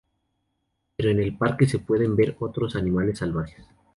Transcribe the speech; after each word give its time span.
Pero 0.95 1.11
en 1.11 1.19
el 1.19 1.37
parque 1.37 1.67
se 1.67 1.77
pueden 1.77 2.15
ver 2.15 2.35
otros 2.39 2.75
animales 2.75 3.19
salvajes. 3.19 3.67